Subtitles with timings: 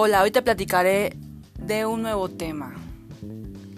[0.00, 1.16] Hola, hoy te platicaré
[1.58, 2.72] de un nuevo tema.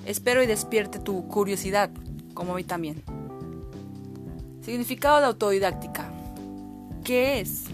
[0.05, 1.89] Espero y despierte tu curiosidad,
[2.35, 3.03] como hoy también.
[4.61, 6.13] Significado de autodidáctica.
[7.05, 7.65] ¿Qué es?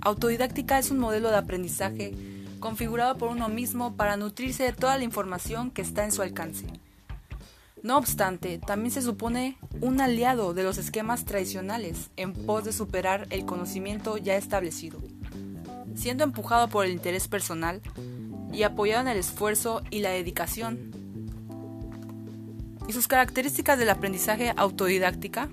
[0.00, 2.12] Autodidáctica es un modelo de aprendizaje
[2.58, 6.66] configurado por uno mismo para nutrirse de toda la información que está en su alcance.
[7.84, 13.28] No obstante, también se supone un aliado de los esquemas tradicionales en pos de superar
[13.30, 15.00] el conocimiento ya establecido,
[15.94, 17.80] siendo empujado por el interés personal
[18.52, 20.92] y apoyado en el esfuerzo y la dedicación.
[22.88, 25.48] ¿Y sus características del aprendizaje autodidáctica?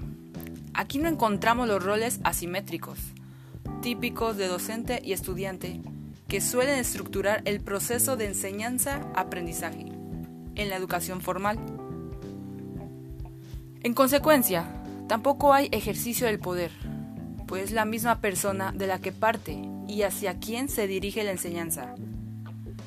[0.74, 3.00] Aquí no encontramos los roles asimétricos,
[3.82, 5.82] típicos de docente y estudiante,
[6.28, 9.86] que suelen estructurar el proceso de enseñanza-aprendizaje
[10.56, 11.60] en la educación formal.
[13.82, 14.66] En consecuencia,
[15.08, 16.72] tampoco hay ejercicio del poder,
[17.48, 21.96] pues la misma persona de la que parte y hacia quién se dirige la enseñanza.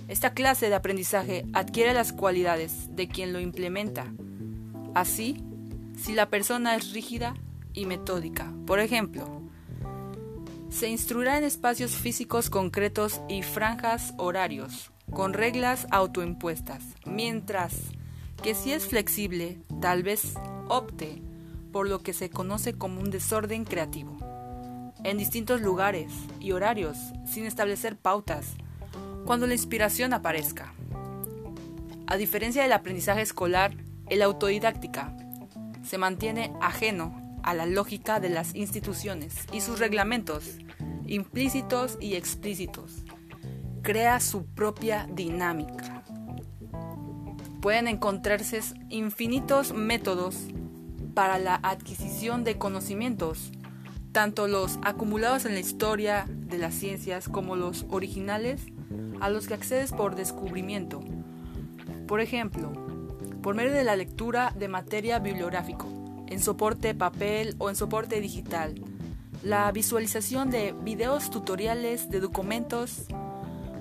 [0.07, 4.13] Esta clase de aprendizaje adquiere las cualidades de quien lo implementa.
[4.95, 5.43] Así,
[5.97, 7.35] si la persona es rígida
[7.73, 9.43] y metódica, por ejemplo,
[10.71, 17.75] se instruirá en espacios físicos concretos y franjas horarios, con reglas autoimpuestas, mientras
[18.43, 20.35] que si es flexible, tal vez
[20.69, 21.21] opte
[21.73, 24.19] por lo que se conoce como un desorden creativo,
[25.05, 28.55] en distintos lugares y horarios, sin establecer pautas,
[29.25, 30.73] cuando la inspiración aparezca.
[32.07, 33.75] A diferencia del aprendizaje escolar,
[34.09, 35.17] el autodidáctica
[35.83, 40.59] se mantiene ajeno a la lógica de las instituciones y sus reglamentos,
[41.07, 43.05] implícitos y explícitos.
[43.83, 46.03] Crea su propia dinámica.
[47.61, 50.37] Pueden encontrarse infinitos métodos
[51.15, 53.53] para la adquisición de conocimientos,
[54.13, 58.63] tanto los acumulados en la historia de las ciencias como los originales
[59.21, 61.01] a los que accedes por descubrimiento.
[62.07, 62.73] Por ejemplo,
[63.43, 65.89] por medio de la lectura de materia bibliográfico,
[66.29, 68.75] en soporte papel o en soporte digital,
[69.43, 73.07] la visualización de videos tutoriales de documentos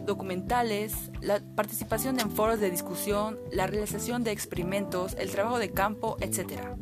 [0.06, 6.18] documentales, la participación en foros de discusión, la realización de experimentos, el trabajo de campo,
[6.20, 6.76] etc.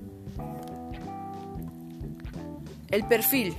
[2.92, 3.56] El perfil.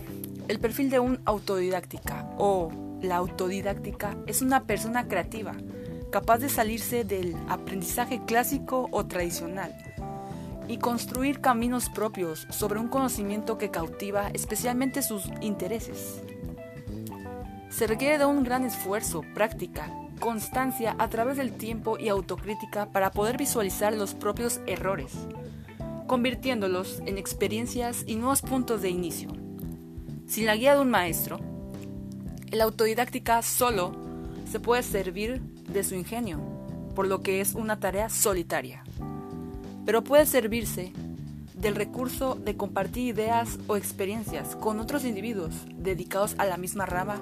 [0.48, 5.54] El perfil de un autodidáctica o la autodidáctica es una persona creativa,
[6.10, 9.72] capaz de salirse del aprendizaje clásico o tradicional
[10.66, 16.22] y construir caminos propios sobre un conocimiento que cautiva especialmente sus intereses.
[17.68, 23.12] Se requiere de un gran esfuerzo, práctica, constancia a través del tiempo y autocrítica para
[23.12, 25.12] poder visualizar los propios errores,
[26.10, 29.30] convirtiéndolos en experiencias y nuevos puntos de inicio.
[30.26, 31.38] Sin la guía de un maestro,
[32.50, 33.92] el autodidáctica solo
[34.50, 36.40] se puede servir de su ingenio,
[36.96, 38.82] por lo que es una tarea solitaria.
[39.86, 40.92] Pero puede servirse
[41.54, 47.20] del recurso de compartir ideas o experiencias con otros individuos dedicados a la misma rama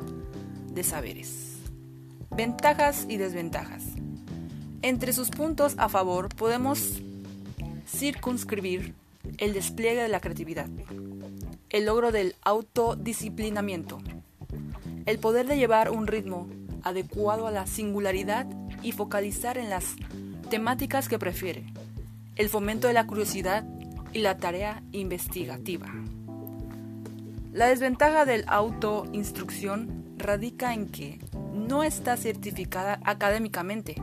[0.73, 1.59] de saberes.
[2.35, 3.85] Ventajas y desventajas.
[4.81, 7.03] Entre sus puntos a favor podemos
[7.89, 8.95] circunscribir
[9.39, 10.69] el despliegue de la creatividad,
[11.71, 13.99] el logro del autodisciplinamiento,
[15.07, 16.49] el poder de llevar un ritmo
[16.83, 18.47] adecuado a la singularidad
[18.83, 19.97] y focalizar en las
[20.51, 21.65] temáticas que prefiere,
[22.37, 23.65] el fomento de la curiosidad
[24.13, 25.89] y la tarea investigativa.
[27.53, 31.19] La desventaja del autoinstrucción radica en que
[31.55, 33.97] no está certificada académicamente,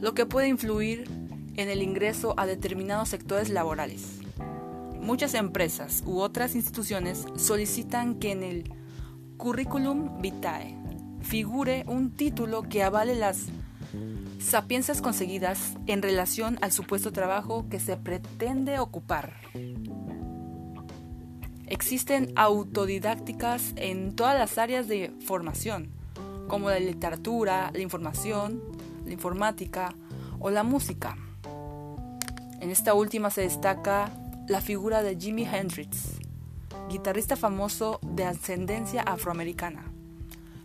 [0.00, 1.21] lo que puede influir
[1.56, 4.20] en el ingreso a determinados sectores laborales.
[5.00, 8.72] Muchas empresas u otras instituciones solicitan que en el
[9.36, 10.76] curriculum vitae
[11.22, 13.46] figure un título que avale las
[14.38, 19.34] sapiensas conseguidas en relación al supuesto trabajo que se pretende ocupar.
[21.66, 25.90] Existen autodidácticas en todas las áreas de formación,
[26.48, 28.62] como la literatura, la información,
[29.06, 29.94] la informática
[30.38, 31.16] o la música.
[32.62, 34.12] En esta última se destaca
[34.46, 36.20] la figura de Jimi Hendrix,
[36.88, 39.92] guitarrista famoso de ascendencia afroamericana,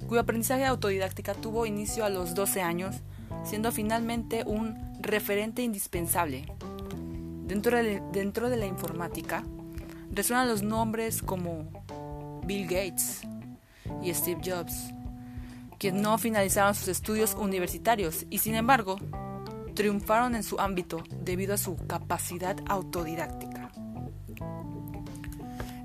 [0.08, 2.98] cuyo aprendizaje autodidáctica tuvo inicio a los 12 años,
[3.44, 6.46] siendo finalmente un referente indispensable.
[7.48, 9.44] Dentro de, la informática,
[10.12, 11.68] resuenan los nombres como
[12.46, 13.22] Bill Gates
[14.04, 14.94] y Steve Jobs,
[15.80, 19.00] quienes no finalizaron sus estudios universitarios y sin embargo
[19.78, 23.70] triunfaron en su ámbito debido a su capacidad autodidáctica.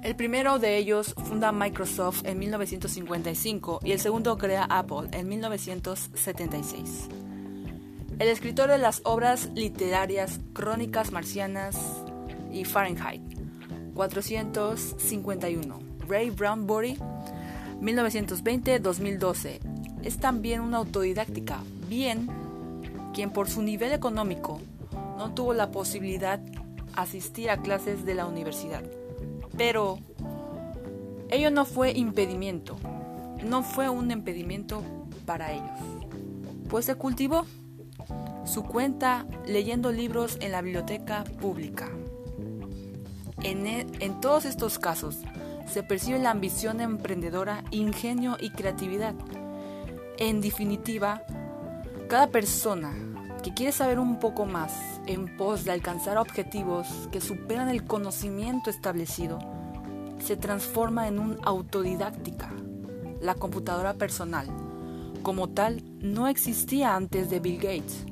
[0.02, 7.08] El primero de ellos funda Microsoft en 1955 y el segundo crea Apple en 1976.
[8.18, 11.76] El escritor de las obras literarias Crónicas Marcianas
[12.50, 13.20] y Fahrenheit
[13.94, 16.96] 451, Ray Brownbury,
[17.82, 19.58] 1920-2012,
[20.02, 21.58] es también una autodidáctica,
[21.90, 22.41] bien
[23.12, 24.60] quien por su nivel económico
[25.18, 26.60] no tuvo la posibilidad de
[26.94, 28.82] asistir a clases de la universidad.
[29.56, 29.98] Pero
[31.30, 32.76] ello no fue impedimento,
[33.44, 34.82] no fue un impedimento
[35.26, 35.78] para ellos,
[36.68, 37.46] pues se cultivó
[38.44, 41.88] su cuenta leyendo libros en la biblioteca pública.
[43.42, 45.18] En, e, en, todos estos casos
[45.66, 49.14] se percibe la ambición emprendedora, ingenio y creatividad.
[50.18, 51.22] En definitiva,
[52.12, 52.92] cada persona
[53.42, 54.70] que quiere saber un poco más
[55.06, 59.38] en pos de alcanzar objetivos que superan el conocimiento establecido,
[60.18, 62.52] se transforma en un autodidáctica.
[63.22, 64.46] La computadora personal,
[65.22, 68.04] como tal, no existía antes de Bill Gates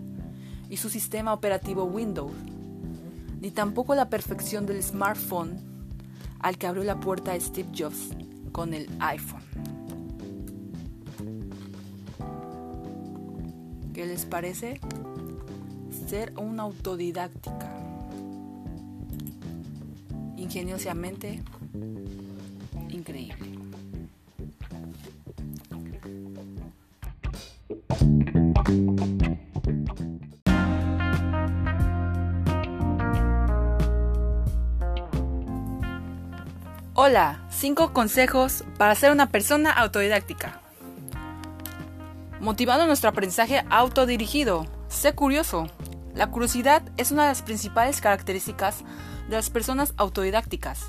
[0.71, 2.33] y su sistema operativo Windows,
[3.39, 5.61] ni tampoco la perfección del smartphone
[6.39, 8.17] al que abrió la puerta Steve Jobs
[8.51, 9.43] con el iPhone.
[14.01, 14.81] ¿Qué les parece?
[16.09, 17.71] ser una autodidáctica.
[20.39, 21.43] Ingeniosamente
[22.89, 23.59] increíble.
[36.95, 40.70] Hola, cinco consejos para ser una persona autodidáctica.
[42.41, 44.67] Motivando nuestro aprendizaje autodirigido.
[44.89, 45.67] Sé curioso,
[46.15, 48.83] la curiosidad es una de las principales características
[49.29, 50.89] de las personas autodidácticas.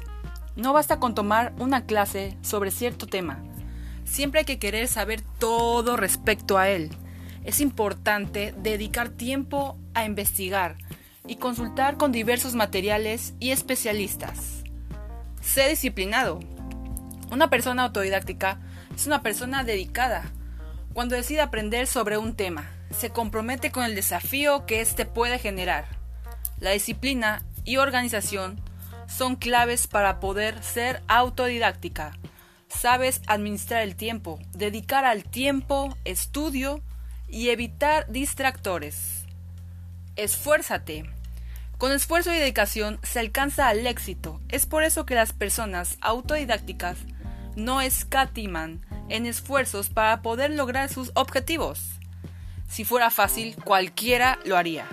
[0.56, 3.44] No basta con tomar una clase sobre cierto tema.
[4.06, 6.90] Siempre hay que querer saber todo respecto a él.
[7.44, 10.78] Es importante dedicar tiempo a investigar
[11.28, 14.64] y consultar con diversos materiales y especialistas.
[15.42, 16.40] Sé disciplinado.
[17.30, 18.62] Una persona autodidáctica
[18.96, 20.32] es una persona dedicada
[20.94, 25.86] cuando decide aprender sobre un tema se compromete con el desafío que éste puede generar.
[26.60, 28.60] La disciplina y organización
[29.08, 32.18] son claves para poder ser autodidáctica.
[32.68, 36.82] Sabes administrar el tiempo, dedicar al tiempo, estudio
[37.28, 39.26] y evitar distractores.
[40.16, 41.10] Esfuérzate.
[41.78, 44.40] Con esfuerzo y dedicación se alcanza el éxito.
[44.50, 46.98] Es por eso que las personas autodidácticas
[47.56, 51.80] no escatiman en esfuerzos para poder lograr sus objetivos.
[52.68, 54.86] Si fuera fácil, cualquiera lo haría.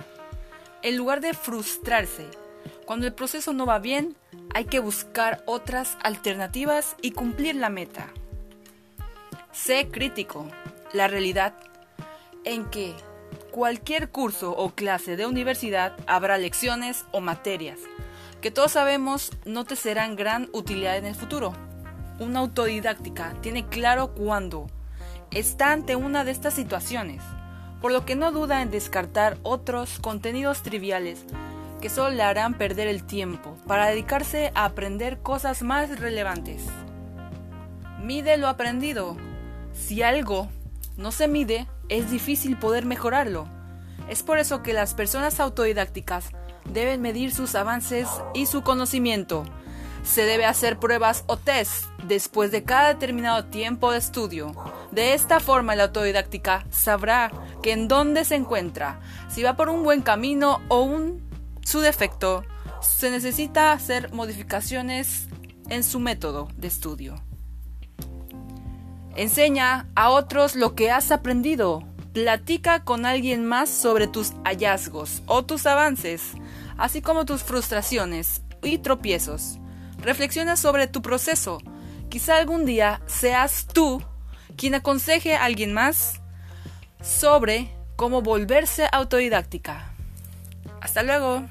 [0.81, 2.25] En lugar de frustrarse,
[2.85, 4.15] cuando el proceso no va bien,
[4.53, 8.07] hay que buscar otras alternativas y cumplir la meta.
[9.51, 10.49] Sé crítico.
[10.93, 11.53] La realidad
[12.45, 12.95] en que
[13.51, 17.79] cualquier curso o clase de universidad habrá lecciones o materias
[18.41, 21.53] que todos sabemos no te serán gran utilidad en el futuro.
[22.19, 24.67] Una autodidáctica tiene claro cuándo
[25.31, 27.21] está ante una de estas situaciones
[27.81, 31.25] por lo que no duda en descartar otros contenidos triviales
[31.81, 36.65] que solo le harán perder el tiempo para dedicarse a aprender cosas más relevantes.
[38.03, 39.15] Mide lo aprendido.
[39.71, 40.49] Si algo
[40.97, 43.47] no se mide, es difícil poder mejorarlo.
[44.09, 46.31] Es por eso que las personas autodidácticas
[46.65, 49.45] deben medir sus avances y su conocimiento.
[50.09, 54.55] Se debe hacer pruebas o test después de cada determinado tiempo de estudio.
[54.91, 58.99] De esta forma, la autodidáctica sabrá que en dónde se encuentra,
[59.29, 61.21] si va por un buen camino o un
[61.63, 62.43] su defecto,
[62.81, 65.27] se necesita hacer modificaciones
[65.69, 67.13] en su método de estudio.
[69.15, 71.83] Enseña a otros lo que has aprendido.
[72.13, 76.31] Platica con alguien más sobre tus hallazgos o tus avances,
[76.79, 79.59] así como tus frustraciones y tropiezos.
[80.01, 81.59] Reflexiona sobre tu proceso.
[82.09, 84.01] Quizá algún día seas tú
[84.55, 86.21] quien aconseje a alguien más
[87.01, 89.93] sobre cómo volverse autodidáctica.
[90.81, 91.43] Hasta luego.